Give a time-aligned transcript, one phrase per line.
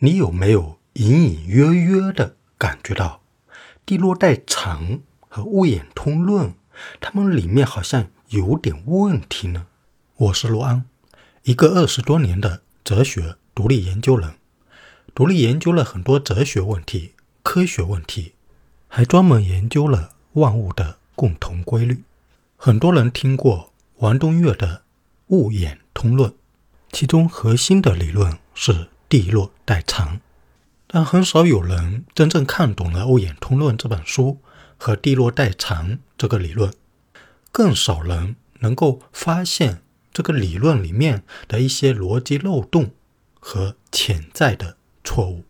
[0.00, 3.20] 你有没有隐隐约约的感觉到
[3.84, 6.54] 地落代偿和物演通论，
[7.00, 9.66] 它们里面好像有点问题呢？
[10.16, 10.84] 我是罗安，
[11.42, 14.34] 一个二十多年的哲学独立研究人，
[15.16, 18.34] 独立研究了很多哲学问题、科学问题，
[18.86, 22.04] 还专门研究了万物的共同规律。
[22.56, 24.82] 很多人听过王东岳的
[25.28, 26.32] 物演通论，
[26.92, 28.90] 其中核心的理论是。
[29.08, 30.20] 地落代偿，
[30.86, 34.40] 但很少有人真正看懂了《物演通论》这本书
[34.76, 36.72] 和地落代偿这个理论，
[37.50, 39.82] 更少人能够发现
[40.12, 42.90] 这个理论里面的一些逻辑漏洞
[43.40, 45.44] 和潜在的错误。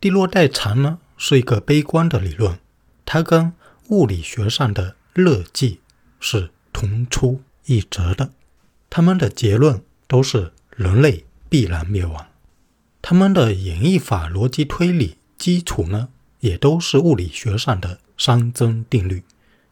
[0.00, 2.58] 地落代偿呢是一个悲观的理论，
[3.04, 3.52] 它跟
[3.88, 5.78] 物理学上的热寂
[6.18, 8.30] 是同出一辙的，
[8.88, 12.26] 他们的结论都是人类必然灭亡。
[13.06, 16.08] 他们的演绎法、逻辑推理基础呢，
[16.40, 19.22] 也都是物理学上的熵增定律，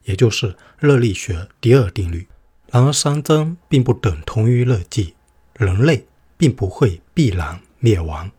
[0.05, 2.29] 也就是热力学第二定律。
[2.71, 5.15] 然而，熵增并不等同于热寂，
[5.57, 6.07] 人类
[6.37, 8.31] 并不会必然灭亡。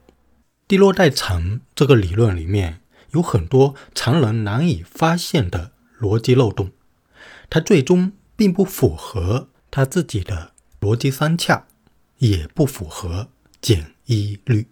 [0.67, 2.81] 地落代偿这个理论里面
[3.13, 6.69] 有很多常人难以发现的逻辑漏洞，
[7.49, 11.65] 它最终并不符合他自己的逻辑三洽，
[12.19, 13.29] 也不符合
[13.59, 14.67] 简一律。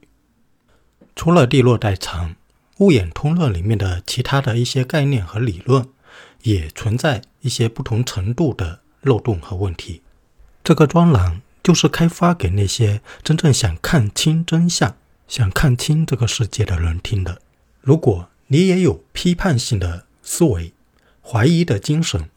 [1.16, 2.36] 除了地落代偿，
[2.78, 5.88] 物演通论里面的其他的一些概念和理论，
[6.44, 10.02] 也存在一些不同程度的漏洞和问题。
[10.64, 14.96] 这个专栏就是开发给那些真正想看清真相、
[15.28, 17.42] 想看清这个世界的人听的。
[17.82, 20.74] 如果你也有批判性的思维、
[21.24, 22.30] 怀疑的精神，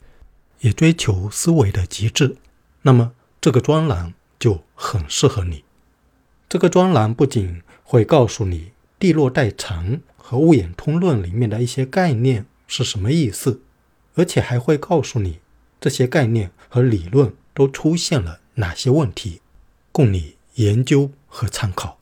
[0.61, 2.37] 也追求思维的极致，
[2.83, 5.65] 那么这个专栏就很适合你。
[6.49, 13.61] 这个专栏不仅会告诉你地落代偿和物演通论里面的一些概念是什么意思，
[14.15, 15.39] 而且还会告诉你
[15.81, 19.43] 这些概念和理论都出现了哪些问题，
[19.93, 21.99] 供你研究和参考。